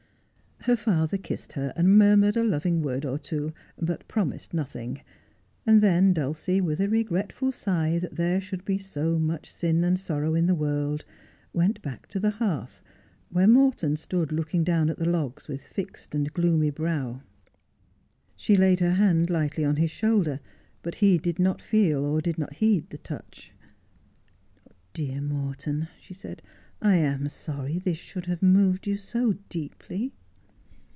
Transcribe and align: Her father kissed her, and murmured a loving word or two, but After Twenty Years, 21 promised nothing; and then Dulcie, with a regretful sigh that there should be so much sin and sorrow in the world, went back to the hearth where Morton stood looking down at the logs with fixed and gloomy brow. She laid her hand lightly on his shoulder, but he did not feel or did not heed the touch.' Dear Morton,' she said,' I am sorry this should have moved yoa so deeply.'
Her 0.65 0.75
father 0.77 1.17
kissed 1.17 1.53
her, 1.53 1.73
and 1.75 1.97
murmured 1.97 2.37
a 2.37 2.43
loving 2.43 2.83
word 2.83 3.03
or 3.03 3.17
two, 3.17 3.51
but 3.79 4.01
After 4.03 4.03
Twenty 4.03 4.03
Years, 4.03 4.03
21 4.05 4.05
promised 4.07 4.53
nothing; 4.53 5.01
and 5.65 5.81
then 5.81 6.13
Dulcie, 6.13 6.61
with 6.61 6.79
a 6.79 6.87
regretful 6.87 7.51
sigh 7.51 7.97
that 7.97 8.15
there 8.15 8.39
should 8.39 8.63
be 8.63 8.77
so 8.77 9.17
much 9.17 9.51
sin 9.51 9.83
and 9.83 9.99
sorrow 9.99 10.35
in 10.35 10.45
the 10.45 10.53
world, 10.53 11.03
went 11.51 11.81
back 11.81 12.05
to 12.09 12.19
the 12.19 12.29
hearth 12.29 12.83
where 13.31 13.47
Morton 13.47 13.97
stood 13.97 14.31
looking 14.31 14.63
down 14.63 14.91
at 14.91 14.99
the 14.99 15.09
logs 15.09 15.47
with 15.47 15.63
fixed 15.63 16.13
and 16.13 16.31
gloomy 16.31 16.69
brow. 16.69 17.23
She 18.35 18.55
laid 18.55 18.81
her 18.81 18.91
hand 18.93 19.31
lightly 19.31 19.65
on 19.65 19.77
his 19.77 19.89
shoulder, 19.89 20.39
but 20.83 20.93
he 20.93 21.17
did 21.17 21.39
not 21.39 21.59
feel 21.59 22.05
or 22.05 22.21
did 22.21 22.37
not 22.37 22.57
heed 22.57 22.87
the 22.91 22.99
touch.' 22.99 23.51
Dear 24.93 25.21
Morton,' 25.21 25.87
she 25.99 26.13
said,' 26.13 26.43
I 26.83 26.97
am 26.97 27.27
sorry 27.29 27.79
this 27.79 27.97
should 27.97 28.27
have 28.27 28.43
moved 28.43 28.85
yoa 28.85 28.99
so 28.99 29.33
deeply.' 29.49 30.13